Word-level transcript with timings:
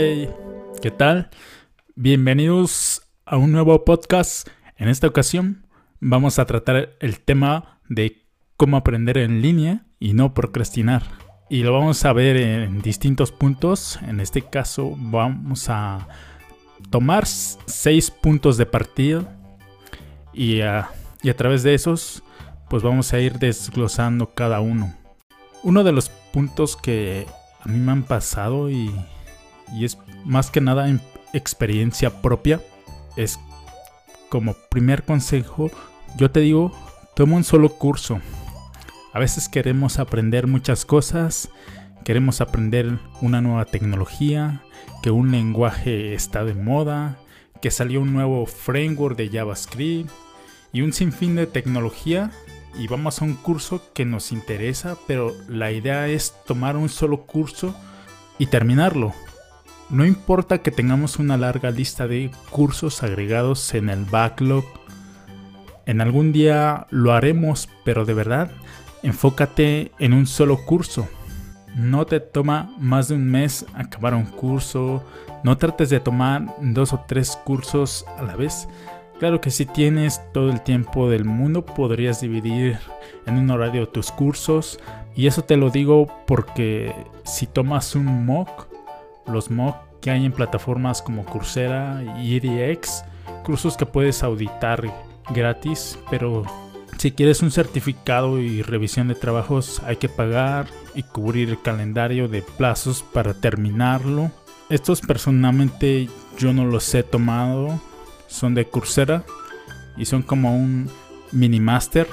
Hey, 0.00 0.30
¿qué 0.80 0.92
tal? 0.92 1.28
Bienvenidos 1.96 3.02
a 3.26 3.36
un 3.36 3.50
nuevo 3.50 3.84
podcast. 3.84 4.46
En 4.76 4.88
esta 4.88 5.08
ocasión 5.08 5.66
vamos 5.98 6.38
a 6.38 6.46
tratar 6.46 6.90
el 7.00 7.18
tema 7.18 7.80
de 7.88 8.24
cómo 8.56 8.76
aprender 8.76 9.18
en 9.18 9.42
línea 9.42 9.86
y 9.98 10.12
no 10.12 10.34
procrastinar. 10.34 11.02
Y 11.50 11.64
lo 11.64 11.72
vamos 11.72 12.04
a 12.04 12.12
ver 12.12 12.36
en 12.36 12.80
distintos 12.80 13.32
puntos. 13.32 13.98
En 14.06 14.20
este 14.20 14.42
caso 14.42 14.94
vamos 14.96 15.68
a 15.68 16.06
tomar 16.90 17.26
seis 17.26 18.12
puntos 18.12 18.56
de 18.56 18.66
partida 18.66 19.36
y 20.32 20.60
a, 20.60 20.90
y 21.24 21.30
a 21.30 21.36
través 21.36 21.64
de 21.64 21.74
esos 21.74 22.22
pues 22.70 22.84
vamos 22.84 23.12
a 23.12 23.18
ir 23.18 23.40
desglosando 23.40 24.32
cada 24.32 24.60
uno. 24.60 24.94
Uno 25.64 25.82
de 25.82 25.90
los 25.90 26.08
puntos 26.08 26.76
que 26.76 27.26
a 27.58 27.68
mí 27.68 27.80
me 27.80 27.90
han 27.90 28.04
pasado 28.04 28.70
y, 28.70 28.94
y 29.74 29.84
es 29.84 29.98
más 30.24 30.50
que 30.50 30.60
nada 30.60 30.88
en 30.88 31.00
experiencia 31.32 32.22
propia 32.22 32.60
es 33.16 33.38
como 34.28 34.54
primer 34.70 35.04
consejo 35.04 35.70
yo 36.16 36.30
te 36.30 36.40
digo 36.40 36.72
toma 37.14 37.36
un 37.36 37.44
solo 37.44 37.70
curso 37.70 38.20
a 39.12 39.18
veces 39.18 39.48
queremos 39.48 39.98
aprender 39.98 40.46
muchas 40.46 40.84
cosas 40.84 41.50
queremos 42.04 42.40
aprender 42.40 42.98
una 43.20 43.40
nueva 43.40 43.64
tecnología 43.64 44.62
que 45.02 45.10
un 45.10 45.30
lenguaje 45.30 46.14
está 46.14 46.44
de 46.44 46.54
moda 46.54 47.18
que 47.60 47.70
salió 47.70 48.00
un 48.00 48.12
nuevo 48.12 48.46
framework 48.46 49.16
de 49.16 49.28
JavaScript 49.28 50.10
y 50.72 50.82
un 50.82 50.92
sinfín 50.92 51.36
de 51.36 51.46
tecnología 51.46 52.30
y 52.78 52.86
vamos 52.86 53.20
a 53.20 53.24
un 53.24 53.34
curso 53.34 53.82
que 53.92 54.04
nos 54.04 54.30
interesa, 54.30 54.96
pero 55.06 55.34
la 55.48 55.72
idea 55.72 56.08
es 56.08 56.34
tomar 56.46 56.76
un 56.76 56.88
solo 56.88 57.22
curso 57.26 57.74
y 58.38 58.46
terminarlo. 58.46 59.12
No 59.90 60.04
importa 60.04 60.58
que 60.58 60.70
tengamos 60.70 61.18
una 61.18 61.38
larga 61.38 61.70
lista 61.70 62.06
de 62.06 62.30
cursos 62.50 63.02
agregados 63.02 63.72
en 63.74 63.88
el 63.88 64.04
backlog. 64.04 64.64
En 65.86 66.02
algún 66.02 66.30
día 66.30 66.86
lo 66.90 67.14
haremos, 67.14 67.70
pero 67.84 68.04
de 68.04 68.12
verdad, 68.12 68.50
enfócate 69.02 69.92
en 69.98 70.12
un 70.12 70.26
solo 70.26 70.58
curso. 70.66 71.08
No 71.74 72.04
te 72.04 72.20
toma 72.20 72.74
más 72.78 73.08
de 73.08 73.14
un 73.14 73.30
mes 73.30 73.64
acabar 73.72 74.14
un 74.14 74.26
curso. 74.26 75.02
No 75.42 75.56
trates 75.56 75.88
de 75.88 76.00
tomar 76.00 76.44
dos 76.60 76.92
o 76.92 77.02
tres 77.08 77.38
cursos 77.44 78.04
a 78.18 78.24
la 78.24 78.36
vez. 78.36 78.68
Claro 79.18 79.40
que 79.40 79.50
si 79.50 79.64
tienes 79.64 80.20
todo 80.34 80.50
el 80.50 80.60
tiempo 80.60 81.08
del 81.08 81.24
mundo 81.24 81.64
podrías 81.64 82.20
dividir 82.20 82.78
en 83.24 83.38
un 83.38 83.50
horario 83.50 83.88
tus 83.88 84.12
cursos 84.12 84.78
y 85.16 85.26
eso 85.26 85.42
te 85.42 85.56
lo 85.56 85.70
digo 85.70 86.06
porque 86.26 86.94
si 87.24 87.46
tomas 87.46 87.96
un 87.96 88.26
mock, 88.26 88.67
los 89.28 89.50
mock 89.50 89.76
que 90.00 90.10
hay 90.10 90.24
en 90.24 90.32
plataformas 90.32 91.02
como 91.02 91.24
Coursera 91.24 92.02
y 92.20 92.36
EDX, 92.36 93.04
cursos 93.44 93.76
que 93.76 93.86
puedes 93.86 94.22
auditar 94.22 94.84
gratis, 95.30 95.98
pero 96.10 96.44
si 96.98 97.12
quieres 97.12 97.42
un 97.42 97.50
certificado 97.50 98.40
y 98.40 98.62
revisión 98.62 99.08
de 99.08 99.14
trabajos 99.14 99.82
hay 99.86 99.96
que 99.96 100.08
pagar 100.08 100.66
y 100.94 101.02
cubrir 101.02 101.50
el 101.50 101.60
calendario 101.60 102.28
de 102.28 102.42
plazos 102.42 103.02
para 103.02 103.34
terminarlo. 103.34 104.30
Estos 104.68 105.00
personalmente 105.00 106.08
yo 106.38 106.52
no 106.52 106.64
los 106.64 106.94
he 106.94 107.02
tomado 107.02 107.80
son 108.28 108.54
de 108.54 108.66
Coursera 108.66 109.24
y 109.96 110.04
son 110.04 110.22
como 110.22 110.54
un 110.54 110.88
mini 111.32 111.58
master. 111.58 112.06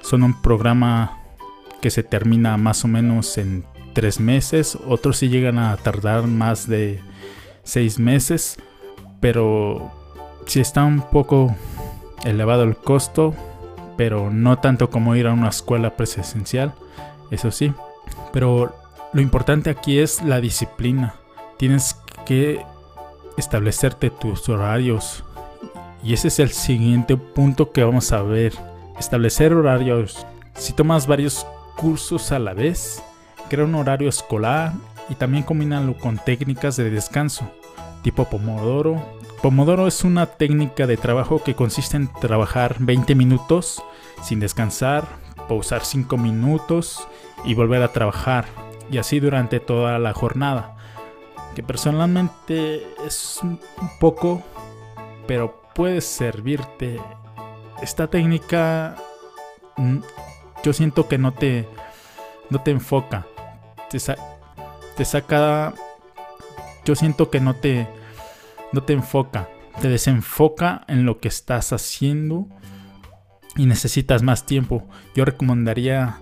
Son 0.00 0.22
un 0.22 0.40
programa 0.40 1.18
que 1.82 1.90
se 1.90 2.02
termina 2.02 2.56
más 2.56 2.84
o 2.84 2.88
menos 2.88 3.36
en 3.36 3.64
tres 3.98 4.20
meses. 4.20 4.78
Otros 4.86 5.16
sí 5.16 5.28
llegan 5.28 5.58
a 5.58 5.76
tardar 5.76 6.28
más 6.28 6.68
de 6.68 7.00
seis 7.64 7.98
meses. 7.98 8.56
Pero 9.18 9.90
si 10.46 10.60
está 10.60 10.84
un 10.84 11.02
poco 11.02 11.56
elevado 12.24 12.62
el 12.62 12.76
costo. 12.76 13.34
Pero 13.96 14.30
no 14.30 14.60
tanto 14.60 14.88
como 14.88 15.16
ir 15.16 15.26
a 15.26 15.32
una 15.32 15.48
escuela 15.48 15.96
presencial. 15.96 16.74
Eso 17.32 17.50
sí. 17.50 17.72
Pero 18.32 18.72
lo 19.12 19.20
importante 19.20 19.68
aquí 19.68 19.98
es 19.98 20.22
la 20.22 20.40
disciplina. 20.40 21.16
Tienes 21.56 21.96
que 22.24 22.64
establecerte 23.36 24.10
tus 24.10 24.48
horarios 24.48 25.24
y 26.04 26.12
ese 26.14 26.28
es 26.28 26.38
el 26.38 26.50
siguiente 26.50 27.16
punto 27.16 27.72
que 27.72 27.82
vamos 27.82 28.12
a 28.12 28.22
ver. 28.22 28.52
Establecer 28.96 29.52
horarios. 29.52 30.24
Si 30.54 30.72
tomas 30.72 31.08
varios 31.08 31.44
cursos 31.76 32.30
a 32.30 32.38
la 32.38 32.54
vez, 32.54 33.02
crea 33.48 33.64
un 33.64 33.74
horario 33.74 34.08
escolar 34.08 34.72
y 35.08 35.14
también 35.14 35.44
combínalo 35.44 35.96
con 35.96 36.18
técnicas 36.18 36.76
de 36.76 36.90
descanso, 36.90 37.50
tipo 38.02 38.28
Pomodoro. 38.28 39.02
Pomodoro 39.42 39.86
es 39.86 40.04
una 40.04 40.26
técnica 40.26 40.86
de 40.86 40.96
trabajo 40.96 41.42
que 41.42 41.54
consiste 41.54 41.96
en 41.96 42.08
trabajar 42.20 42.76
20 42.78 43.14
minutos 43.14 43.82
sin 44.22 44.40
descansar, 44.40 45.06
pausar 45.48 45.84
5 45.84 46.16
minutos 46.16 47.06
y 47.44 47.54
volver 47.54 47.82
a 47.82 47.92
trabajar, 47.92 48.46
y 48.90 48.98
así 48.98 49.20
durante 49.20 49.60
toda 49.60 49.98
la 49.98 50.12
jornada. 50.12 50.76
Que 51.54 51.62
personalmente 51.62 52.86
es 53.06 53.40
un 53.42 53.60
poco, 54.00 54.42
pero 55.26 55.62
puede 55.74 56.00
servirte. 56.00 57.00
Esta 57.80 58.08
técnica 58.08 58.96
mm, 59.76 59.98
yo 60.64 60.72
siento 60.72 61.08
que 61.08 61.18
no 61.18 61.32
te 61.32 61.68
no 62.50 62.60
te 62.60 62.70
enfoca. 62.70 63.26
Te, 63.90 65.04
saca 65.04 65.74
yo 66.84 66.94
siento 66.94 67.30
que 67.30 67.40
no 67.40 67.54
te 67.54 67.88
no 68.72 68.82
te 68.82 68.92
enfoca, 68.92 69.48
te 69.80 69.88
desenfoca 69.88 70.84
en 70.88 71.06
lo 71.06 71.20
que 71.20 71.28
estás 71.28 71.72
haciendo 71.72 72.48
y 73.56 73.66
necesitas 73.66 74.22
más 74.22 74.44
tiempo. 74.44 74.86
Yo 75.14 75.24
recomendaría 75.24 76.18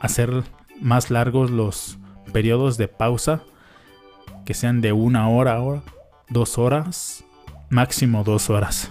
hacer 0.00 0.42
más 0.80 1.10
largos 1.10 1.50
los 1.50 1.98
periodos 2.32 2.78
de 2.78 2.88
pausa, 2.88 3.42
que 4.46 4.54
sean 4.54 4.80
de 4.80 4.92
una 4.92 5.28
hora, 5.28 5.60
hora 5.60 5.82
dos 6.30 6.56
horas 6.56 7.24
máximo 7.72 8.22
dos 8.22 8.50
horas. 8.50 8.90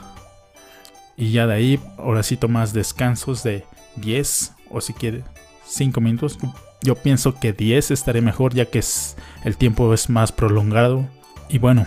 Y 1.15 1.31
ya 1.31 1.45
de 1.45 1.53
ahí, 1.53 1.79
ahora 1.97 2.23
sí 2.23 2.35
tomas 2.35 2.73
descansos 2.73 3.43
de 3.43 3.63
10 3.97 4.53
o 4.71 4.81
si 4.81 4.93
quieres 4.93 5.23
5 5.71 6.01
minutos. 6.01 6.37
Yo 6.83 6.95
pienso 6.95 7.39
que 7.39 7.53
10 7.53 7.91
estaré 7.91 8.21
mejor 8.21 8.53
ya 8.53 8.65
que 8.65 8.79
es, 8.79 9.15
el 9.43 9.57
tiempo 9.57 9.93
es 9.93 10.09
más 10.09 10.31
prolongado. 10.31 11.07
Y 11.49 11.59
bueno, 11.59 11.85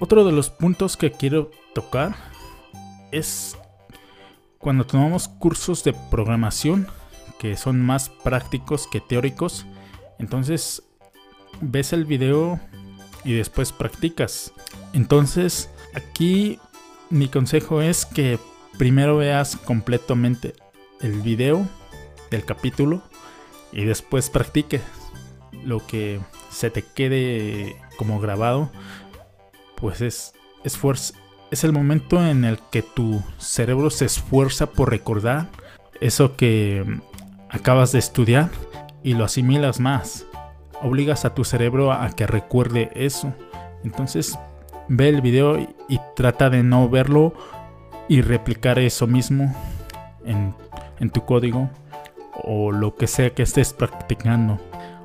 otro 0.00 0.24
de 0.24 0.32
los 0.32 0.50
puntos 0.50 0.96
que 0.96 1.12
quiero 1.12 1.50
tocar 1.74 2.14
es 3.12 3.56
cuando 4.58 4.84
tomamos 4.84 5.28
cursos 5.28 5.84
de 5.84 5.94
programación 6.10 6.86
que 7.38 7.56
son 7.56 7.80
más 7.80 8.08
prácticos 8.08 8.86
que 8.86 9.00
teóricos. 9.00 9.66
Entonces 10.18 10.82
ves 11.60 11.92
el 11.92 12.04
video 12.04 12.60
y 13.24 13.34
después 13.34 13.72
practicas. 13.72 14.52
Entonces 14.92 15.70
Aquí 15.94 16.58
mi 17.10 17.28
consejo 17.28 17.80
es 17.80 18.04
que 18.04 18.38
primero 18.78 19.16
veas 19.16 19.56
completamente 19.56 20.54
el 21.00 21.20
video 21.22 21.66
del 22.30 22.44
capítulo 22.44 23.02
y 23.72 23.84
después 23.84 24.30
practique 24.30 24.80
lo 25.64 25.84
que 25.86 26.20
se 26.50 26.70
te 26.70 26.82
quede 26.82 27.76
como 27.96 28.20
grabado. 28.20 28.70
Pues 29.76 30.00
es 30.00 30.34
esfuerzo. 30.64 31.14
Es 31.50 31.64
el 31.64 31.72
momento 31.72 32.24
en 32.24 32.44
el 32.44 32.58
que 32.70 32.82
tu 32.82 33.22
cerebro 33.38 33.90
se 33.90 34.04
esfuerza 34.04 34.66
por 34.66 34.90
recordar 34.90 35.48
eso 36.00 36.36
que 36.36 36.84
acabas 37.48 37.92
de 37.92 37.98
estudiar 37.98 38.50
y 39.02 39.14
lo 39.14 39.24
asimilas 39.24 39.80
más. 39.80 40.26
Obligas 40.82 41.24
a 41.24 41.34
tu 41.34 41.44
cerebro 41.44 41.92
a 41.92 42.10
que 42.10 42.26
recuerde 42.26 42.90
eso. 42.94 43.32
Entonces 43.82 44.38
ve 44.88 45.08
el 45.08 45.20
video 45.20 45.58
y, 45.58 46.00
trata 46.16 46.50
de 46.50 46.62
no 46.62 46.88
verlo 46.88 47.32
y 48.08 48.22
replicar 48.22 48.78
eso 48.78 49.06
mismo 49.06 49.54
en, 50.24 50.54
en 50.98 51.10
tu 51.10 51.24
código 51.24 51.70
o 52.48 52.72
lo 52.72 52.96
que 52.96 53.06
sea 53.06 53.34
que 53.34 53.42
estés 53.42 53.72
practicando. 53.72 54.58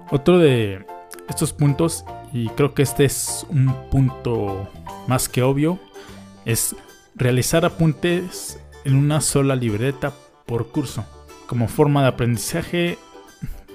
Otro 0.09 0.39
de 0.39 0.85
estos 1.29 1.53
puntos, 1.53 2.05
y 2.31 2.47
creo 2.49 2.73
que 2.73 2.81
este 2.81 3.05
es 3.05 3.45
un 3.49 3.75
punto 3.91 4.69
más 5.07 5.29
que 5.29 5.43
obvio, 5.43 5.77
es 6.45 6.75
realizar 7.15 7.65
apuntes 7.65 8.59
en 8.85 8.95
una 8.95 9.21
sola 9.21 9.55
libreta 9.55 10.13
por 10.45 10.69
curso. 10.69 11.05
Como 11.45 11.67
forma 11.67 12.01
de 12.01 12.07
aprendizaje 12.07 12.97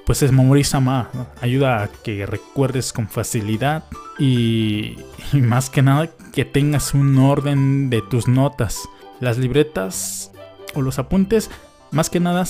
pues 0.09 0.23
es 0.23 0.32
memoriza 0.32 0.81
más, 0.81 1.09
ayuda 1.43 1.82
a 1.82 1.88
que 1.88 2.25
recuerdes 2.25 2.94
con 2.94 3.09
facilidad 3.09 3.85
y, 4.19 4.97
más 5.35 5.69
que 5.69 5.82
nada 5.82 6.09
que 6.32 6.47
tengas 6.47 6.94
un 6.94 7.19
orden 7.19 7.91
de 7.91 8.00
tus 8.00 8.26
notas. 8.26 8.88
Las 9.21 9.37
libretas 9.37 10.32
o 10.75 10.81
los 10.81 10.99
apuntes, 10.99 11.50
más 11.91 12.09
que 12.09 12.21
nada 12.21 12.47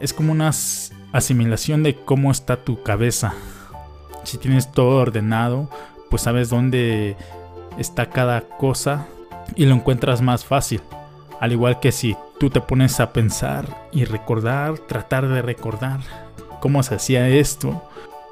es 0.00 0.12
como 0.12 0.32
una 0.32 0.50
asimilación 1.12 1.82
de 1.82 1.94
cómo 1.94 2.30
está 2.30 2.56
tu 2.64 2.82
cabeza. 2.82 3.34
Si 4.24 4.38
tienes 4.38 4.72
todo 4.72 5.00
ordenado, 5.00 5.70
pues 6.10 6.22
sabes 6.22 6.50
dónde 6.50 7.16
está 7.78 8.10
cada 8.10 8.42
cosa 8.42 9.06
y 9.54 9.66
lo 9.66 9.74
encuentras 9.74 10.22
más 10.22 10.44
fácil. 10.44 10.80
Al 11.40 11.52
igual 11.52 11.80
que 11.80 11.92
si 11.92 12.16
tú 12.38 12.50
te 12.50 12.60
pones 12.60 13.00
a 13.00 13.12
pensar 13.12 13.88
y 13.92 14.04
recordar, 14.04 14.78
tratar 14.78 15.28
de 15.28 15.42
recordar 15.42 16.00
cómo 16.60 16.82
se 16.82 16.96
hacía 16.96 17.28
esto, 17.28 17.82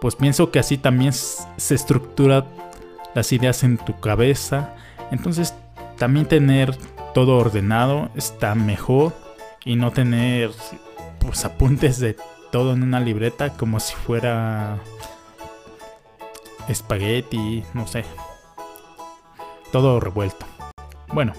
pues 0.01 0.17
pienso 0.17 0.51
que 0.51 0.59
así 0.59 0.79
también 0.79 1.13
se 1.13 1.75
estructura 1.75 2.47
las 3.15 3.33
ideas 3.33 3.63
en 3.63 3.79
tu 3.79 3.99
cabeza. 4.01 4.75
Entonces 5.11 5.55
también 5.99 6.27
tener 6.27 6.77
todo 7.15 7.39
ordenado 7.39 8.11
está 8.17 8.55
mejor 8.55 9.13
y 9.65 9.77
no 9.77 9.93
tener 9.93 10.51
pues 11.25 11.45
apuntes 11.45 11.99
de 11.99 12.17
todo 12.53 12.73
en 12.73 12.83
una 12.83 13.01
libreta 13.01 13.57
como 13.57 13.81
si 13.81 13.95
fuera 13.95 14.79
espagueti, 16.69 17.65
no 17.75 17.87
sé. 17.87 18.05
Todo 19.73 20.01
revuelto. 20.01 20.47
Bueno. 21.09 21.33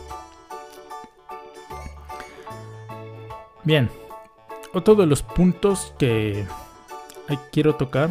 Bien. 3.64 3.90
Otro 4.74 4.96
de 4.96 5.06
los 5.06 5.24
puntos 5.24 5.94
que 5.98 6.46
quiero 7.52 7.76
tocar 7.76 8.10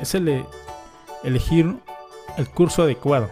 es 0.00 0.14
el 0.14 0.44
elegir 1.22 1.76
el 2.36 2.48
curso 2.48 2.82
adecuado. 2.82 3.30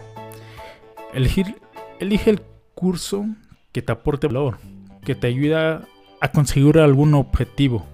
Elegir, 1.13 1.61
elige 1.99 2.29
el 2.29 2.41
curso 2.75 3.25
que 3.71 3.81
te 3.81 3.91
aporte 3.91 4.27
valor, 4.27 4.57
que 5.03 5.15
te 5.15 5.27
ayuda 5.27 5.85
a 6.21 6.31
conseguir 6.31 6.79
algún 6.79 7.13
objetivo, 7.13 7.85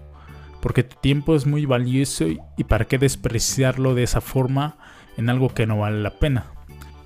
porque 0.62 0.84
tu 0.84 0.96
tiempo 0.98 1.36
es 1.36 1.46
muy 1.46 1.66
valioso 1.66 2.26
y 2.28 2.64
para 2.64 2.86
qué 2.86 2.98
despreciarlo 2.98 3.96
de 3.96 4.04
esa 4.04 4.22
forma 4.22 4.78
en 5.18 5.30
algo 5.30 5.50
que 5.50 5.68
no 5.68 5.80
vale 5.80 6.02
la 6.02 6.12
pena. 6.12 6.46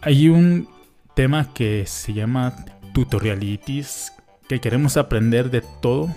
Hay 0.01 0.29
un 0.29 0.67
tema 1.13 1.53
que 1.53 1.85
se 1.87 2.13
llama 2.13 2.55
tutorialitis, 2.93 4.13
que 4.47 4.59
queremos 4.59 4.97
aprender 4.97 5.49
de 5.49 5.61
todo, 5.81 6.13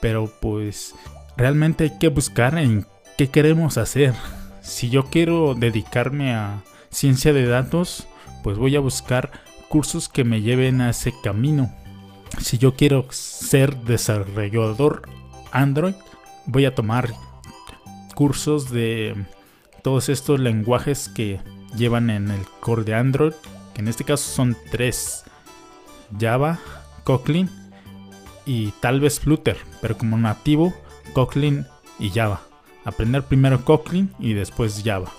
pero 0.00 0.30
pues 0.40 0.94
realmente 1.36 1.84
hay 1.84 1.98
que 1.98 2.08
buscar 2.08 2.58
en 2.58 2.86
qué 3.16 3.28
queremos 3.28 3.78
hacer. 3.78 4.14
Si 4.60 4.90
yo 4.90 5.06
quiero 5.06 5.54
dedicarme 5.54 6.34
a 6.34 6.62
ciencia 6.90 7.32
de 7.32 7.46
datos, 7.46 8.06
pues 8.42 8.58
voy 8.58 8.76
a 8.76 8.80
buscar 8.80 9.30
cursos 9.68 10.08
que 10.08 10.24
me 10.24 10.42
lleven 10.42 10.80
a 10.80 10.90
ese 10.90 11.12
camino. 11.22 11.74
Si 12.38 12.58
yo 12.58 12.74
quiero 12.74 13.06
ser 13.10 13.76
desarrollador 13.76 15.02
Android, 15.52 15.94
voy 16.46 16.64
a 16.64 16.74
tomar 16.74 17.12
cursos 18.14 18.70
de 18.70 19.14
todos 19.82 20.08
estos 20.08 20.40
lenguajes 20.40 21.08
que 21.08 21.40
llevan 21.76 22.10
en 22.10 22.30
el 22.30 22.42
core 22.60 22.84
de 22.84 22.94
Android, 22.94 23.32
que 23.74 23.80
en 23.80 23.88
este 23.88 24.04
caso 24.04 24.30
son 24.30 24.56
tres: 24.70 25.24
Java, 26.18 26.58
Kotlin 27.04 27.50
y 28.46 28.72
tal 28.80 29.00
vez 29.00 29.20
Flutter, 29.20 29.56
pero 29.80 29.96
como 29.96 30.16
nativo, 30.16 30.74
Kotlin 31.12 31.66
y 31.98 32.10
Java. 32.10 32.40
Aprender 32.84 33.22
primero 33.22 33.64
Kotlin 33.64 34.12
y 34.18 34.32
después 34.32 34.82
Java. 34.84 35.10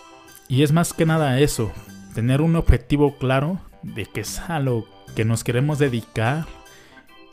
Y 0.47 0.63
es 0.63 0.71
más 0.71 0.93
que 0.93 1.05
nada 1.05 1.39
eso, 1.39 1.71
tener 2.13 2.41
un 2.41 2.55
objetivo 2.55 3.17
claro 3.17 3.59
de 3.83 4.05
que 4.05 4.21
es 4.21 4.39
a 4.39 4.59
lo 4.59 4.85
que 5.15 5.25
nos 5.25 5.43
queremos 5.43 5.79
dedicar 5.79 6.45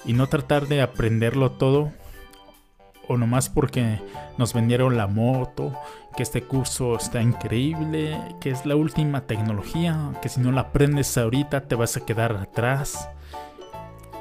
y 0.05 0.13
no 0.13 0.29
tratar 0.29 0.67
de 0.67 0.83
aprenderlo 0.83 1.53
todo 1.53 1.93
o 3.09 3.17
nomás 3.17 3.49
porque 3.49 3.99
nos 4.37 4.53
vendieron 4.53 4.97
la 4.97 5.07
moto, 5.07 5.73
que 6.15 6.23
este 6.23 6.43
curso 6.43 6.97
está 6.97 7.23
increíble, 7.23 8.21
que 8.41 8.51
es 8.51 8.67
la 8.67 8.77
última 8.77 9.23
tecnología, 9.23 10.13
que 10.21 10.29
si 10.29 10.41
no 10.41 10.53
la 10.53 10.63
aprendes 10.63 11.17
ahorita 11.17 11.63
te 11.63 11.75
vas 11.75 11.97
a 11.97 12.05
quedar 12.05 12.33
atrás 12.37 13.09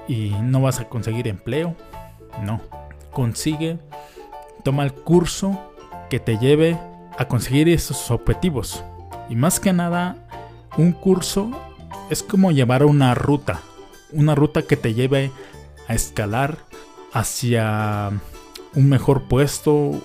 y 0.08 0.30
no 0.42 0.62
vas 0.62 0.80
a 0.80 0.88
conseguir 0.88 1.28
empleo. 1.28 1.76
No, 2.44 2.62
consigue, 3.12 3.78
toma 4.64 4.84
el 4.84 4.94
curso 4.94 5.60
que 6.10 6.20
te 6.20 6.38
lleve 6.38 6.78
a 7.18 7.28
conseguir 7.28 7.68
esos 7.68 8.10
objetivos. 8.10 8.84
Y 9.30 9.36
más 9.36 9.60
que 9.60 9.74
nada, 9.74 10.16
un 10.78 10.94
curso 10.94 11.52
es 12.10 12.24
como 12.24 12.52
llevar 12.52 12.86
una 12.86 13.16
ruta, 13.16 13.60
una 14.14 14.36
ruta 14.36 14.62
que 14.62 14.78
te 14.78 14.94
lleve 14.94 15.32
a 15.88 15.94
escalar 15.94 16.58
hacia 17.14 18.12
un 18.74 18.90
mejor 18.90 19.24
puesto, 19.24 20.02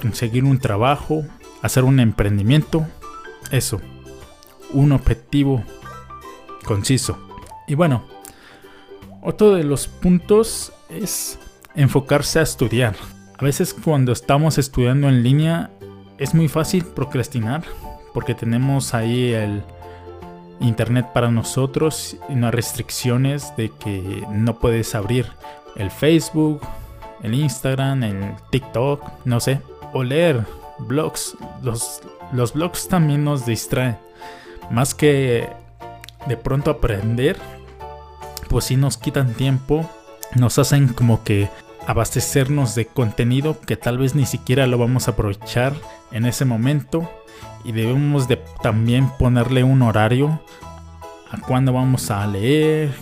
conseguir 0.00 0.44
un 0.44 0.58
trabajo, 0.58 1.24
hacer 1.62 1.84
un 1.84 2.00
emprendimiento, 2.00 2.86
eso, 3.50 3.80
un 4.72 4.92
objetivo 4.92 5.64
conciso. 6.64 7.18
Y 7.66 7.74
bueno, 7.74 8.04
otro 9.22 9.54
de 9.54 9.64
los 9.64 9.88
puntos 9.88 10.72
es 10.88 11.38
enfocarse 11.74 12.38
a 12.38 12.42
estudiar. 12.42 12.94
A 13.38 13.44
veces 13.44 13.74
cuando 13.74 14.12
estamos 14.12 14.58
estudiando 14.58 15.08
en 15.08 15.22
línea 15.22 15.70
es 16.18 16.34
muy 16.34 16.48
fácil 16.48 16.84
procrastinar 16.84 17.64
porque 18.14 18.34
tenemos 18.34 18.94
ahí 18.94 19.32
el 19.32 19.62
internet 20.60 21.06
para 21.12 21.30
nosotros 21.30 22.16
y 22.28 22.34
no 22.34 22.46
hay 22.46 22.52
restricciones 22.52 23.54
de 23.56 23.70
que 23.70 24.24
no 24.30 24.58
puedes 24.58 24.94
abrir 24.94 25.26
el 25.76 25.90
Facebook, 25.90 26.60
el 27.22 27.34
Instagram, 27.34 28.02
el 28.02 28.34
TikTok, 28.50 29.02
no 29.24 29.40
sé, 29.40 29.60
o 29.92 30.02
leer 30.02 30.44
blogs. 30.78 31.36
Los, 31.62 32.02
los 32.32 32.52
blogs 32.52 32.88
también 32.88 33.24
nos 33.24 33.46
distraen. 33.46 33.98
Más 34.70 34.94
que 34.94 35.48
de 36.26 36.36
pronto 36.36 36.70
aprender, 36.70 37.36
pues 38.48 38.66
si 38.66 38.76
nos 38.76 38.96
quitan 38.96 39.34
tiempo, 39.34 39.88
nos 40.34 40.58
hacen 40.58 40.88
como 40.88 41.22
que 41.22 41.48
abastecernos 41.86 42.74
de 42.74 42.86
contenido 42.86 43.60
que 43.60 43.76
tal 43.76 43.98
vez 43.98 44.14
ni 44.14 44.26
siquiera 44.26 44.66
lo 44.66 44.76
vamos 44.76 45.06
a 45.06 45.12
aprovechar 45.12 45.72
en 46.10 46.26
ese 46.26 46.44
momento 46.44 47.08
y 47.64 47.72
debemos 47.72 48.28
de 48.28 48.36
también 48.62 49.08
ponerle 49.18 49.64
un 49.64 49.82
horario 49.82 50.40
a 51.30 51.40
cuándo 51.40 51.72
vamos 51.72 52.10
a 52.10 52.26
leer, 52.26 52.94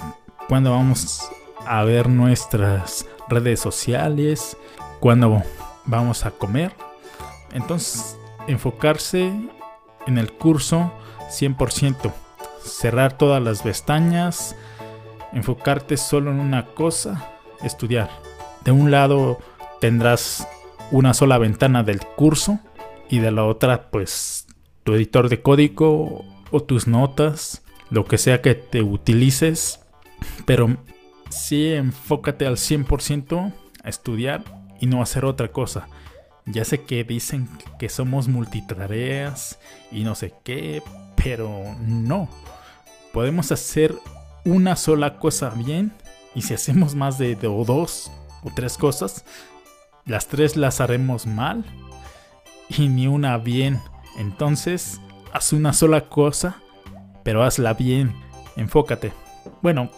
cuándo 0.49 0.71
vamos 0.71 1.29
a 1.67 1.83
ver 1.85 2.09
nuestras 2.09 3.07
redes 3.29 3.61
sociales, 3.61 4.57
cuándo 5.01 5.43
vamos 5.87 6.25
a 6.27 6.31
comer. 6.31 6.73
Entonces, 7.53 8.19
enfocarse 8.47 9.33
en 10.07 10.19
el 10.19 10.33
curso 10.33 10.93
100%, 11.31 12.13
cerrar 12.63 13.17
todas 13.17 13.43
las 13.43 13.63
pestañas, 13.63 14.57
enfocarte 15.33 15.97
solo 15.97 16.31
en 16.31 16.41
una 16.41 16.67
cosa, 16.67 17.33
estudiar. 17.63 18.11
De 18.65 18.73
un 18.73 18.91
lado 18.91 19.39
tendrás 19.81 20.49
una 20.91 21.15
sola 21.15 21.39
ventana 21.39 21.83
del 21.83 22.01
curso 22.01 22.61
y 23.11 23.19
de 23.19 23.31
la 23.31 23.45
otra 23.45 23.91
pues 23.91 24.47
tu 24.85 24.95
editor 24.95 25.29
de 25.29 25.43
código 25.43 26.25
o 26.51 26.63
tus 26.63 26.87
notas, 26.87 27.63
lo 27.91 28.05
que 28.05 28.19
sea 28.19 28.41
que 28.41 28.55
te 28.55 28.83
utilices, 28.83 29.81
pero 30.47 30.77
sí 31.31 31.73
enfócate 31.73 32.47
al 32.47 32.57
100% 32.57 33.53
a 33.83 33.89
estudiar 33.89 34.45
y 34.81 34.87
no 34.87 35.03
hacer 35.03 35.25
otra 35.25 35.49
cosa. 35.49 35.89
Ya 36.47 36.65
sé 36.65 36.83
que 36.83 37.05
dicen 37.05 37.49
que 37.79 37.89
somos 37.89 38.29
multitareas 38.29 39.59
y 39.91 40.05
no 40.05 40.15
sé 40.15 40.35
qué, 40.45 40.83
pero 41.17 41.75
no. 41.81 42.29
Podemos 43.13 43.51
hacer 43.53 43.95
una 44.45 44.77
sola 44.77 45.19
cosa 45.19 45.51
bien 45.51 45.93
y 46.35 46.43
si 46.43 46.53
hacemos 46.55 46.95
más 46.95 47.19
de 47.19 47.35
dos 47.35 48.11
o 48.45 48.53
tres 48.55 48.79
cosas, 48.79 49.25
las 50.07 50.29
tres 50.29 50.57
las 50.57 50.81
haremos 50.81 51.27
mal 51.27 51.65
y 52.69 52.89
ni 52.89 53.07
una 53.07 53.39
bien. 53.39 53.81
Entonces, 54.19 55.01
haz 55.33 55.53
una 55.53 55.73
sola 55.73 56.03
cosa, 56.09 56.57
pero 57.23 57.43
hazla 57.43 57.75
bien. 57.75 58.15
Enfócate. 58.57 59.13
Bueno, 59.63 59.91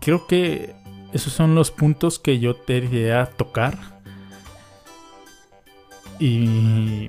creo 0.00 0.26
que 0.26 0.74
esos 1.12 1.32
son 1.32 1.54
los 1.54 1.70
puntos 1.70 2.18
que 2.18 2.38
yo 2.38 2.54
te 2.54 2.80
quería 2.82 3.26
tocar. 3.26 3.78
Y 6.20 7.08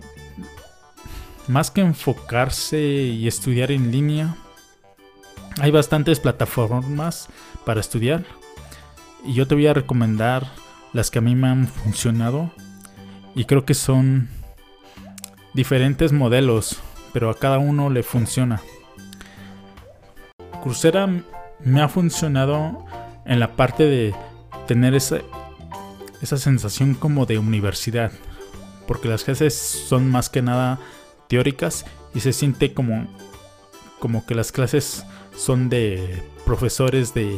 más 1.48 1.70
que 1.70 1.82
enfocarse 1.82 2.80
y 2.80 3.28
estudiar 3.28 3.72
en 3.72 3.92
línea, 3.92 4.36
hay 5.60 5.72
bastantes 5.72 6.20
plataformas 6.20 7.28
para 7.66 7.82
estudiar. 7.82 8.26
Y 9.24 9.34
yo 9.34 9.48
te 9.48 9.56
voy 9.56 9.68
a 9.68 9.74
recomendar 9.74 10.48
las 10.96 11.12
que 11.12 11.20
a 11.20 11.22
mí 11.22 11.36
me 11.36 11.50
han 11.50 11.68
funcionado. 11.68 12.52
Y 13.36 13.44
creo 13.44 13.66
que 13.66 13.74
son 13.74 14.30
diferentes 15.54 16.14
modelos, 16.14 16.78
pero 17.12 17.30
a 17.30 17.38
cada 17.38 17.60
uno 17.60 17.90
le 17.90 18.02
funciona. 18.02 18.62
Coursera 20.64 21.06
me 21.60 21.82
ha 21.82 21.90
funcionado 21.90 22.86
en 23.26 23.42
la 23.42 23.58
parte 23.58 23.84
de 23.84 24.16
tener 24.68 24.96
esa, 24.96 25.18
esa 26.22 26.38
sensación 26.38 26.94
como 26.96 27.26
de 27.26 27.40
universidad, 27.40 28.14
porque 28.88 29.10
las 29.10 29.26
clases 29.26 29.54
son 29.54 30.10
más 30.10 30.30
que 30.30 30.42
nada 30.42 30.80
teóricas 31.28 31.86
y 32.14 32.22
se 32.22 32.32
siente 32.32 32.74
como, 32.74 33.06
como 34.00 34.26
que 34.26 34.34
las 34.34 34.54
clases 34.54 35.06
son 35.36 35.68
de 35.68 36.24
profesores 36.46 37.14
de, 37.14 37.38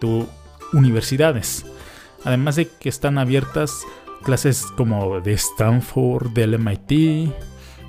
de 0.00 0.26
universidades. 0.72 1.66
Además 2.24 2.56
de 2.56 2.68
que 2.68 2.88
están 2.88 3.18
abiertas 3.18 3.82
clases 4.22 4.66
como 4.76 5.20
de 5.20 5.32
Stanford, 5.32 6.30
del 6.30 6.58
MIT, 6.58 7.32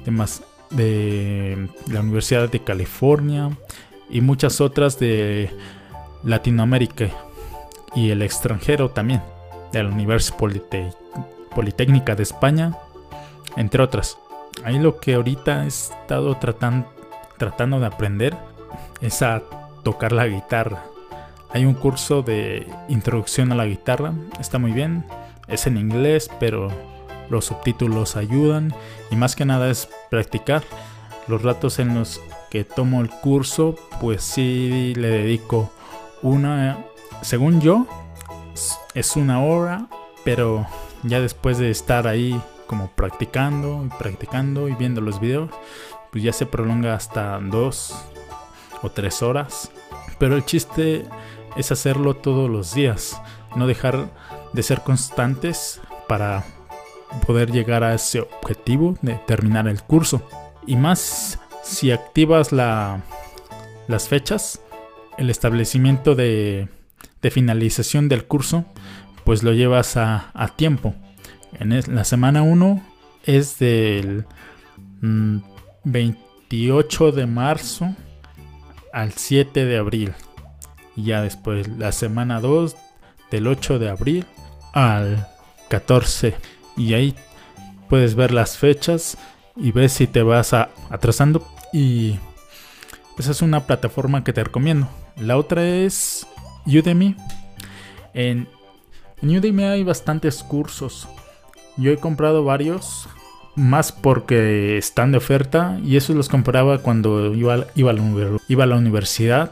demás 0.06 0.44
de 0.72 1.70
la 1.92 2.00
Universidad 2.02 2.50
de 2.50 2.63
California 2.63 3.50
y 4.10 4.22
muchas 4.22 4.60
otras 4.60 5.00
de 5.00 5.52
Latinoamérica 6.24 7.10
y 7.96 8.10
el 8.10 8.22
extranjero 8.24 8.90
también, 8.90 9.22
de 9.72 9.84
la 9.84 9.90
Universidad 9.90 10.38
Politécnica 11.54 12.16
de 12.16 12.24
España, 12.24 12.75
entre 13.56 13.84
otras. 13.84 14.18
Ahí 14.63 14.80
lo 14.80 15.00
que 15.00 15.13
ahorita 15.16 15.66
he 15.66 15.68
estado 15.68 16.38
tratando 16.38 17.80
de 17.80 17.86
aprender 17.86 18.36
es 19.02 19.22
a 19.22 19.44
tocar 19.84 20.12
la 20.12 20.25
guitarra. 20.28 20.84
Hay 21.54 21.66
un 21.66 21.76
curso 21.76 22.24
de 22.24 22.68
introducción 22.90 23.52
a 23.52 23.56
la 23.56 23.66
guitarra, 23.66 24.14
está 24.40 24.58
muy 24.58 24.72
bien, 24.72 25.06
es 25.48 25.68
en 25.68 25.78
inglés, 25.78 26.30
pero 26.40 26.70
los 27.30 27.46
subtítulos 27.46 28.16
ayudan 28.16 28.74
y 29.12 29.16
más 29.16 29.36
que 29.36 29.46
nada 29.46 29.70
es 29.70 29.88
practicar. 30.10 30.64
Los 31.28 31.44
ratos 31.44 31.78
en 31.78 31.94
los 31.94 32.20
que 32.50 32.64
tomo 32.64 33.02
el 33.02 33.10
curso, 33.10 33.76
pues 34.02 34.24
sí 34.24 34.94
le 34.96 35.10
dedico 35.10 35.72
una, 36.24 36.86
según 37.22 37.62
yo, 37.62 37.86
es 38.96 39.16
una 39.16 39.44
hora, 39.44 39.88
pero 40.24 40.66
ya 41.04 41.22
después 41.22 41.60
de 41.60 41.70
estar 41.70 42.08
ahí 42.08 42.42
como 42.66 42.90
practicando 42.90 43.86
y 43.86 43.90
practicando 43.90 44.70
y 44.70 44.74
viendo 44.74 45.02
los 45.02 45.20
videos, 45.20 45.52
pues 46.12 46.24
ya 46.24 46.34
se 46.34 46.48
prolonga 46.48 46.96
hasta 46.96 47.40
dos 47.40 47.94
o 48.82 48.90
tres 48.90 49.22
horas. 49.22 49.72
Pero 50.18 50.36
el 50.36 50.46
chiste 50.46 51.06
es 51.56 51.72
hacerlo 51.72 52.16
todos 52.16 52.50
los 52.50 52.74
días, 52.74 53.22
no 53.56 53.68
dejar 53.68 54.10
de 54.54 54.64
ser 54.64 54.82
constantes 54.82 55.82
para 56.08 56.44
poder 57.26 57.52
llegar 57.52 57.84
a 57.84 57.94
ese 57.94 58.22
objetivo 58.22 58.98
de 59.02 59.16
terminar 59.28 59.68
el 59.68 59.82
curso. 59.84 60.22
Y 60.66 60.76
más 60.76 61.40
si 61.64 61.92
activas 61.92 62.52
la, 62.52 63.02
las 63.88 64.08
fechas, 64.08 64.62
el 65.18 65.30
establecimiento 65.30 66.16
de, 66.16 66.70
finalización 67.32 68.10
del 68.10 68.26
curso, 68.26 68.66
pues 69.24 69.44
lo 69.44 69.54
llevas 69.54 69.96
a, 69.98 70.32
a 70.34 70.50
tiempo. 70.50 70.94
En 71.60 71.96
la 71.96 72.04
semana 72.04 72.42
1 72.42 72.84
es 73.26 73.60
del 73.60 74.26
28 75.84 77.06
mm, 77.06 77.16
de 77.16 77.26
marzo 77.26 77.96
al 78.92 79.14
7 79.14 79.66
de 79.66 79.78
abril. 79.78 80.14
Y 80.96 81.06
ya 81.06 81.22
después 81.22 81.68
la 81.68 81.92
semana 81.92 82.40
2 82.40 82.76
del 83.32 83.48
8 83.48 83.80
de 83.80 83.90
abril 83.90 84.26
al 84.74 85.28
14 85.70 86.36
y 86.78 86.94
ahí 86.94 87.16
puedes 87.90 88.16
ver 88.16 88.32
las 88.32 88.58
fechas 88.58 89.18
y 89.56 89.72
ves 89.72 89.94
si 89.94 90.08
te 90.08 90.24
vas 90.24 90.54
atrasando 90.54 91.46
y 91.72 92.20
esa 93.18 93.32
es 93.32 93.42
una 93.42 93.66
plataforma 93.66 94.24
que 94.24 94.34
te 94.34 94.44
recomiendo. 94.44 94.88
La 95.18 95.38
otra 95.38 95.66
es 95.66 96.26
Udemy. 96.66 97.16
En, 98.14 98.48
Udemy 99.22 99.64
hay 99.64 99.84
bastantes 99.84 100.44
cursos. 100.44 101.08
Yo 101.78 101.92
he 101.92 101.98
comprado 101.98 102.44
varios, 102.44 103.08
más 103.56 103.92
porque 103.92 104.78
están 104.78 105.12
de 105.12 105.18
oferta 105.20 105.80
y 105.84 105.98
eso 105.98 106.14
los 106.14 106.30
compraba 106.30 106.80
cuando 106.80 107.34
iba, 107.34 107.66
iba, 107.76 107.92
a, 107.92 107.96
iba 108.48 108.64
a 108.64 108.68
la 108.68 108.76
universidad 108.76 109.52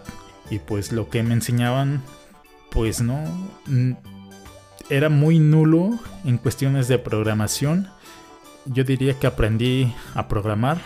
y 0.52 0.60
pues 0.60 0.92
lo 0.92 1.10
que 1.10 1.24
me 1.24 1.34
enseñaban 1.34 2.04
pues 2.70 3.02
no 3.02 3.24
era 4.90 5.10
muy 5.10 5.40
nulo 5.40 5.98
en 6.26 6.38
cuestiones 6.38 6.88
de 6.88 7.00
programación. 7.00 7.88
Yo 8.66 8.84
diría 8.84 9.18
que 9.18 9.26
aprendí 9.26 9.94
a 10.14 10.28
programar 10.28 10.80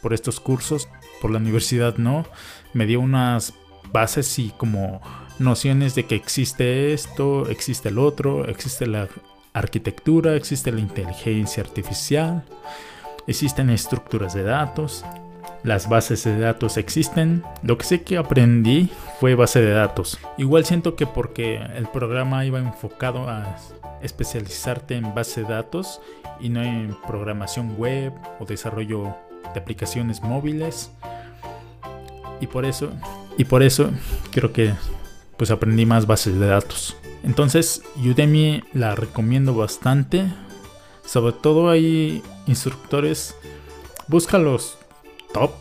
por 0.00 0.14
estos 0.14 0.40
cursos, 0.40 0.88
por 1.20 1.30
la 1.30 1.38
universidad 1.38 1.96
no. 1.96 2.24
Me 2.72 2.86
dio 2.86 3.00
unas 3.00 3.52
bases 3.92 4.38
y 4.38 4.50
como 4.50 5.00
nociones 5.40 5.94
de 5.94 6.06
que 6.06 6.14
existe 6.14 6.92
esto, 6.92 7.48
existe 7.50 7.88
el 7.88 7.98
otro, 7.98 8.46
existe 8.46 8.86
la 8.86 9.08
arquitectura, 9.52 10.36
existe 10.36 10.70
la 10.70 10.80
inteligencia 10.80 11.62
artificial, 11.62 12.44
existen 13.26 13.70
estructuras 13.70 14.34
de 14.34 14.44
datos, 14.44 15.04
las 15.62 15.88
bases 15.88 16.24
de 16.24 16.38
datos 16.38 16.76
existen. 16.76 17.42
Lo 17.62 17.76
que 17.76 17.84
sé 17.84 18.02
que 18.02 18.16
aprendí 18.16 18.90
fue 19.18 19.34
base 19.34 19.60
de 19.60 19.72
datos. 19.72 20.18
Igual 20.38 20.64
siento 20.64 20.96
que 20.96 21.06
porque 21.06 21.56
el 21.74 21.88
programa 21.88 22.44
iba 22.44 22.58
enfocado 22.58 23.28
a 23.28 23.56
especializarte 24.02 24.96
en 24.96 25.14
base 25.14 25.42
de 25.42 25.48
datos 25.48 26.00
y 26.40 26.48
no 26.48 26.62
en 26.62 26.96
programación 27.06 27.76
web 27.76 28.12
o 28.38 28.46
desarrollo 28.46 29.14
de 29.52 29.60
aplicaciones 29.60 30.22
móviles. 30.22 30.90
Y 32.40 32.46
por 32.46 32.64
eso, 32.64 32.90
y 33.36 33.44
por 33.44 33.62
eso 33.62 33.90
creo 34.30 34.52
que 34.52 34.72
pues 35.36 35.50
aprendí 35.50 35.84
más 35.84 36.06
bases 36.06 36.38
de 36.38 36.46
datos. 36.46 36.96
Entonces, 37.22 37.82
Udemy 37.96 38.62
la 38.72 38.94
recomiendo 38.94 39.54
bastante. 39.54 40.26
Sobre 41.04 41.32
todo 41.32 41.68
hay 41.68 42.22
instructores, 42.46 43.34
búscalos 44.08 44.79
top, 45.32 45.52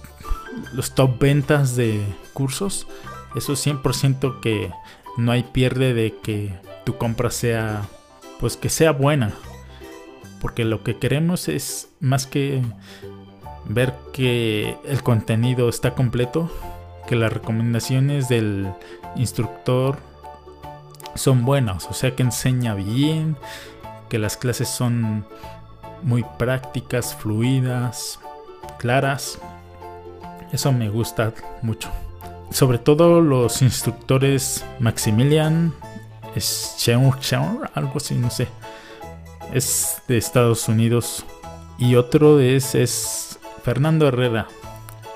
los 0.74 0.96
top 0.96 1.20
ventas 1.20 1.76
de 1.76 2.04
cursos, 2.34 2.88
eso 3.36 3.54
100% 3.54 4.40
que 4.40 4.72
no 5.18 5.32
hay 5.32 5.44
pierde 5.44 5.94
de 5.94 6.16
que 6.18 6.58
tu 6.86 6.98
compra 6.98 7.30
sea, 7.30 7.88
pues 8.40 8.58
que 8.58 8.70
sea 8.70 8.92
buena. 8.92 9.34
Porque 10.42 10.64
lo 10.64 10.84
que 10.84 10.98
queremos 10.98 11.50
es 11.50 11.90
más 12.00 12.26
que 12.26 12.62
ver 13.66 13.94
que 14.14 14.78
el 14.86 15.04
contenido 15.04 15.70
está 15.70 15.94
completo, 15.94 16.50
que 17.08 17.16
las 17.16 17.34
recomendaciones 17.34 18.30
del 18.30 18.72
instructor 19.16 19.98
son 21.16 21.44
buenas, 21.44 21.88
o 21.88 21.94
sea 21.94 22.16
que 22.16 22.24
enseña 22.24 22.76
bien, 22.76 23.36
que 24.10 24.20
las 24.20 24.38
clases 24.38 24.70
son 24.70 25.26
muy 26.02 26.24
prácticas, 26.38 27.16
fluidas, 27.16 28.20
claras. 28.78 29.40
Eso 30.52 30.72
me 30.72 30.90
gusta 30.90 31.34
mucho. 31.62 31.90
Sobre 32.52 32.80
todo 32.80 33.22
los 33.22 33.62
instructores 33.62 34.66
Maximilian 34.80 35.74
Scheur, 36.38 37.70
algo 37.74 37.94
así, 37.96 38.16
no 38.16 38.30
sé. 38.30 38.48
Es 39.54 40.02
de 40.08 40.18
Estados 40.18 40.68
Unidos. 40.68 41.26
Y 41.78 41.96
otro 41.96 42.40
es, 42.40 42.76
es 42.76 43.40
Fernando 43.64 44.08
Herrera. 44.08 44.48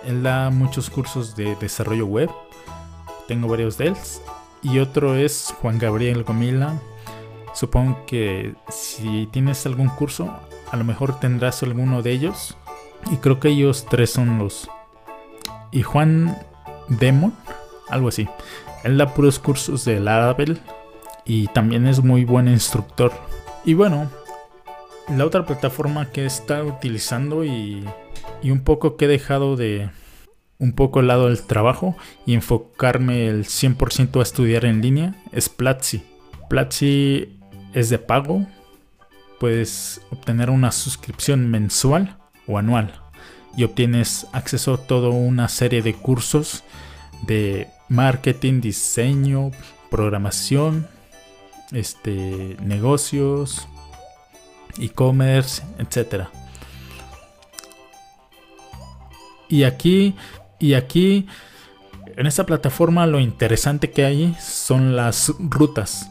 Él 0.06 0.24
da 0.24 0.50
muchos 0.50 0.90
cursos 0.90 1.36
de 1.36 1.56
desarrollo 1.56 2.06
web. 2.06 2.30
Tengo 3.28 3.48
varios 3.48 3.78
de 3.78 3.88
él. 3.88 3.96
Y 4.62 4.80
otro 4.80 5.16
es 5.16 5.54
Juan 5.62 5.80
Gabriel 5.80 6.24
Gomila. 6.24 6.80
Supongo 7.54 8.06
que 8.06 8.56
si 8.70 9.28
tienes 9.32 9.66
algún 9.66 9.90
curso, 9.90 10.34
a 10.72 10.78
lo 10.78 10.84
mejor 10.84 11.20
tendrás 11.20 11.64
alguno 11.64 12.02
de 12.02 12.12
ellos. 12.12 12.58
Y 13.12 13.18
creo 13.18 13.40
que 13.40 13.50
ellos 13.50 13.86
tres 13.90 14.12
son 14.12 14.40
los 14.40 14.70
y 15.74 15.82
Juan 15.82 16.38
Demon, 16.88 17.34
algo 17.90 18.08
así. 18.08 18.30
Él 18.84 18.98
da 18.98 19.14
puros 19.14 19.40
cursos 19.40 19.84
de 19.84 20.00
Laravel 20.00 20.60
y 21.26 21.48
también 21.48 21.88
es 21.88 22.04
muy 22.04 22.24
buen 22.24 22.48
instructor. 22.48 23.12
Y 23.66 23.74
bueno, 23.74 24.10
la 25.10 25.26
otra 25.26 25.46
plataforma 25.46 26.12
que 26.12 26.26
está 26.26 26.64
utilizando 26.64 27.44
y, 27.44 27.84
y 28.42 28.52
un 28.52 28.64
poco 28.64 28.96
que 28.96 29.06
he 29.06 29.08
dejado 29.08 29.56
de 29.56 29.90
un 30.60 30.74
poco 30.74 31.00
al 31.00 31.08
lado 31.08 31.28
del 31.28 31.42
trabajo 31.42 31.98
y 32.26 32.36
enfocarme 32.36 33.28
el 33.28 33.46
100% 33.46 34.20
a 34.20 34.24
estudiar 34.24 34.66
en 34.66 34.82
línea 34.82 35.16
es 35.32 35.50
Platzi. 35.50 36.04
Platzi 36.50 37.40
es 37.74 37.90
de 37.90 38.00
pago. 38.00 38.46
Puedes 39.40 40.02
obtener 40.12 40.50
una 40.50 40.72
suscripción 40.72 41.50
mensual 41.50 42.18
o 42.48 42.58
anual 42.58 43.03
y 43.56 43.64
obtienes 43.64 44.28
acceso 44.32 44.74
a 44.74 44.78
toda 44.78 45.10
una 45.10 45.48
serie 45.48 45.82
de 45.82 45.94
cursos 45.94 46.64
de 47.28 47.68
marketing, 47.90 48.62
diseño, 48.62 49.52
programación, 49.90 50.88
este, 51.72 52.58
negocios, 52.62 53.68
e-commerce, 54.80 55.64
etc. 55.80 56.26
Y 59.48 59.64
aquí, 59.64 60.16
y 60.60 60.74
aquí, 60.74 61.28
en 62.16 62.28
esta 62.28 62.46
plataforma 62.46 63.06
lo 63.06 63.20
interesante 63.20 63.92
que 63.92 64.06
hay 64.06 64.36
son 64.40 64.96
las 64.96 65.32
rutas. 65.40 66.10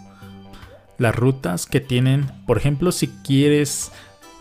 Las 0.99 1.15
rutas 1.15 1.67
que 1.67 1.81
tienen, 1.81 2.31
por 2.47 2.59
ejemplo, 2.59 2.93
si 2.93 3.09
quieres 3.09 3.91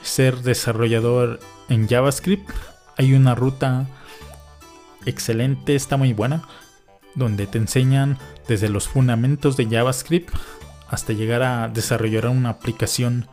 ser 0.01 0.37
desarrollador 0.37 1.39
en 1.69 1.87
JavaScript. 1.87 2.49
Hay 2.97 3.13
una 3.13 3.35
ruta 3.35 3.87
excelente, 5.05 5.75
está 5.75 5.97
muy 5.97 6.13
buena, 6.13 6.43
donde 7.15 7.47
te 7.47 7.57
enseñan 7.57 8.17
desde 8.47 8.69
los 8.69 8.87
fundamentos 8.87 9.57
de 9.57 9.67
JavaScript 9.67 10.33
hasta 10.89 11.13
llegar 11.13 11.41
a 11.43 11.67
desarrollar 11.69 12.27
una 12.27 12.49
aplicación 12.49 13.27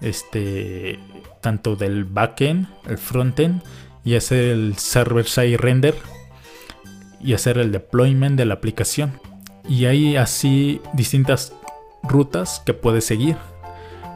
este 0.00 0.98
tanto 1.40 1.76
del 1.76 2.04
backend, 2.04 2.66
el 2.86 2.98
frontend 2.98 3.62
y 4.04 4.16
hacer 4.16 4.44
el 4.44 4.76
server 4.76 5.26
side 5.26 5.56
render 5.56 5.94
y 7.20 7.32
hacer 7.32 7.58
el 7.58 7.72
deployment 7.72 8.36
de 8.36 8.44
la 8.44 8.54
aplicación. 8.54 9.18
Y 9.68 9.86
hay 9.86 10.16
así 10.16 10.80
distintas 10.92 11.54
rutas 12.02 12.62
que 12.66 12.74
puedes 12.74 13.06
seguir. 13.06 13.36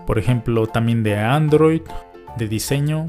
Por 0.07 0.19
ejemplo, 0.19 0.67
también 0.67 1.03
de 1.03 1.17
Android, 1.17 1.83
de 2.37 2.49
diseño, 2.49 3.07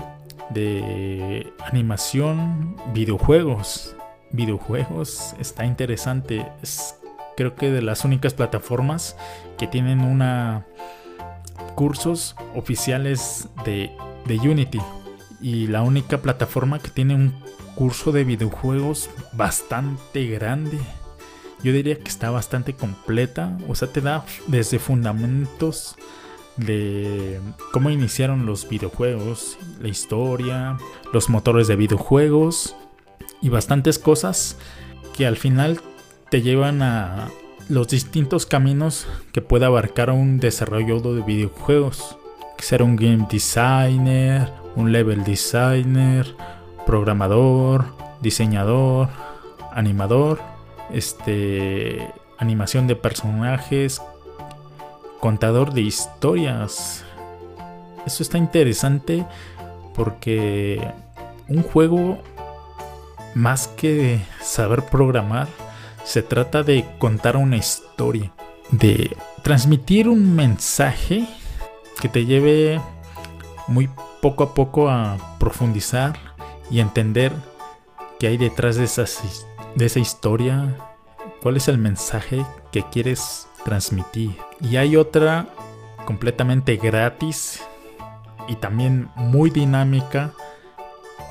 de 0.50 1.54
animación, 1.62 2.76
videojuegos. 2.94 3.96
Videojuegos 4.32 5.36
está 5.40 5.66
interesante. 5.66 6.46
Es 6.62 6.96
creo 7.40 7.56
que 7.56 7.72
de 7.72 7.82
las 7.82 8.04
únicas 8.04 8.34
plataformas 8.34 9.16
que 9.58 9.66
tienen 9.66 10.02
una 10.02 10.66
cursos 11.76 12.36
oficiales 12.54 13.48
de, 13.64 13.92
de 14.26 14.36
Unity. 14.36 14.82
Y 15.42 15.68
la 15.68 15.82
única 15.82 16.18
plataforma 16.18 16.80
que 16.80 16.90
tiene 16.90 17.16
un 17.16 17.34
curso 17.76 18.12
de 18.12 18.26
videojuegos 18.26 19.10
bastante 19.32 20.26
grande. 20.28 20.78
Yo 21.64 21.72
diría 21.72 21.98
que 21.98 22.10
está 22.10 22.30
bastante 22.30 22.74
completa. 22.74 23.58
O 23.70 23.76
sea, 23.76 23.88
te 23.88 24.02
da 24.02 24.26
desde 24.48 24.80
fundamentos 24.80 25.96
de 26.60 27.40
cómo 27.72 27.90
iniciaron 27.90 28.46
los 28.46 28.68
videojuegos, 28.68 29.58
la 29.82 29.88
historia, 29.88 30.78
los 31.14 31.30
motores 31.30 31.68
de 31.68 31.76
videojuegos 31.76 32.76
y 33.42 33.50
bastantes 33.50 34.00
cosas 34.00 34.58
que 35.16 35.26
al 35.26 35.38
final 35.38 35.80
te 36.30 36.42
llevan 36.42 36.82
a 36.82 37.30
los 37.70 37.88
distintos 37.88 38.46
caminos 38.46 39.08
que 39.32 39.42
puede 39.42 39.66
abarcar 39.66 40.10
un 40.10 40.40
desarrollo 40.40 41.00
de 41.00 41.22
videojuegos. 41.22 42.18
Ser 42.58 42.84
un 42.84 42.98
game 42.98 43.28
designer, 43.32 44.52
un 44.76 44.92
level 44.92 45.24
designer, 45.24 46.36
programador, 46.86 47.86
diseñador, 48.22 49.08
animador, 49.72 50.42
este 50.92 52.12
animación 52.38 52.88
de 52.88 52.96
personajes, 52.96 54.02
contador 55.20 55.74
de 55.74 55.82
historias. 55.82 57.04
Eso 58.06 58.24
está 58.24 58.38
interesante 58.38 59.26
porque 59.96 60.82
un 61.48 61.64
juego, 61.64 62.20
más 63.36 63.68
que 63.68 64.22
saber 64.42 64.84
programar, 64.84 65.48
se 66.04 66.22
trata 66.24 66.64
de 66.64 66.86
contar 66.98 67.38
una 67.38 67.58
historia, 67.58 68.32
de 68.72 69.16
transmitir 69.44 70.08
un 70.08 70.36
mensaje 70.36 71.28
que 72.02 72.10
te 72.10 72.26
lleve 72.26 72.82
muy 73.68 73.90
poco 74.22 74.44
a 74.44 74.54
poco 74.54 74.90
a 74.90 75.18
profundizar 75.40 76.18
y 76.72 76.80
entender 76.80 77.34
qué 78.20 78.28
hay 78.28 78.38
detrás 78.38 78.76
de 78.76 78.86
esa, 78.86 79.06
de 79.76 79.86
esa 79.86 80.00
historia, 80.00 80.76
cuál 81.42 81.58
es 81.58 81.68
el 81.68 81.78
mensaje 81.78 82.46
que 82.72 82.84
quieres 82.84 83.48
transmitir. 83.64 84.49
Y 84.62 84.78
hay 84.78 84.96
otra 84.96 85.48
completamente 86.06 86.76
gratis 86.78 87.62
y 88.48 88.56
también 88.56 89.10
muy 89.16 89.50
dinámica. 89.50 90.34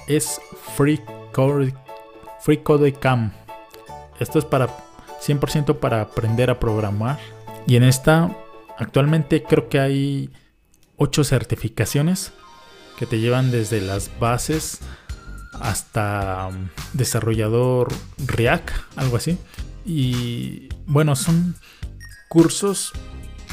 Es 0.06 0.40
Free 0.76 1.00
Code, 1.32 1.74
Free 2.40 2.62
Camp. 3.00 3.34
Esto 4.18 4.38
es 4.38 4.44
para 4.44 4.68
100% 5.20 5.78
para 5.78 6.00
aprender 6.00 6.50
a 6.50 6.58
programar. 6.58 7.18
Y 7.66 7.76
en 7.76 7.84
esta 7.84 8.34
actualmente 8.78 9.42
creo 9.42 9.68
que 9.68 9.80
hay 9.80 10.30
8 10.96 11.24
certificaciones 11.24 12.32
que 12.98 13.06
te 13.06 13.20
llevan 13.20 13.50
desde 13.50 13.80
las 13.80 14.10
bases 14.18 14.80
hasta 15.60 16.48
um, 16.48 16.68
desarrollador 16.92 17.88
React, 18.18 18.70
algo 18.96 19.16
así. 19.16 19.38
Y 19.84 20.68
bueno, 20.86 21.16
son 21.16 21.54
cursos 22.28 22.92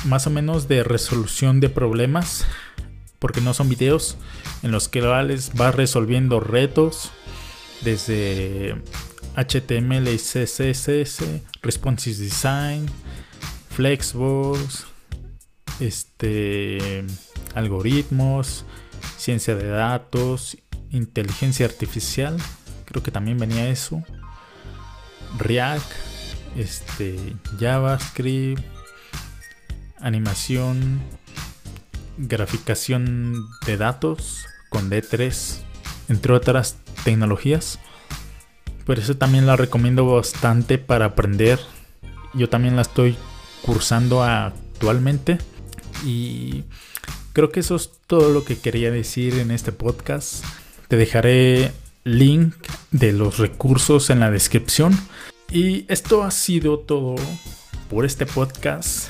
más 0.04 0.28
o 0.28 0.30
menos 0.30 0.68
de 0.68 0.84
resolución 0.84 1.60
de 1.60 1.70
problemas, 1.70 2.46
porque 3.20 3.42
no 3.42 3.54
son 3.54 3.70
videos 3.70 4.18
en 4.62 4.72
los 4.72 4.90
que 4.90 5.02
vas 5.02 5.76
resolviendo 5.76 6.40
retos 6.40 7.12
desde 7.82 8.76
HTML 9.36 10.08
y 10.08 10.18
CSS, 10.18 11.24
responsive 11.62 12.18
design, 12.18 12.86
flexbox, 13.70 14.86
este 15.80 17.06
algoritmos, 17.54 18.66
ciencia 19.18 19.56
de 19.56 19.68
datos, 19.68 20.58
inteligencia 20.92 21.66
artificial, 21.66 22.38
creo 22.86 23.04
que 23.04 23.12
también 23.12 23.38
venía 23.38 23.70
eso, 23.70 24.04
React, 25.38 25.92
este, 26.56 27.36
JavaScript, 27.60 28.64
animación, 30.06 31.02
graficación 32.18 33.44
de 33.66 33.76
datos 33.76 34.46
con 34.70 34.92
D3, 34.92 35.58
entre 36.10 36.34
otras 36.34 36.78
tecnologías. 37.04 37.80
Por 38.86 39.00
eso 39.00 39.18
también 39.18 39.48
la 39.48 39.56
recomiendo 39.56 40.06
bastante 40.06 40.78
para 40.78 41.06
aprender. 41.06 41.60
Yo 42.36 42.50
también 42.50 42.76
la 42.76 42.84
estoy 42.84 43.18
cursando 43.64 44.24
actualmente. 44.24 45.40
Y 46.06 46.66
creo 47.34 47.52
que 47.52 47.62
eso 47.62 47.76
es 47.76 47.90
todo 48.06 48.30
lo 48.30 48.46
que 48.46 48.60
quería 48.60 48.92
decir 48.92 49.40
en 49.40 49.50
este 49.50 49.72
podcast. 49.72 50.46
Te 50.88 50.98
dejaré 50.98 51.72
link 52.04 52.54
de 52.92 53.12
los 53.12 53.40
recursos 53.40 54.12
en 54.12 54.20
la 54.20 54.30
descripción. 54.30 54.96
Y 55.52 55.92
esto 55.92 56.24
ha 56.24 56.30
sido 56.30 56.78
todo 56.78 57.16
por 57.90 58.06
este 58.06 58.28
podcast. 58.28 59.10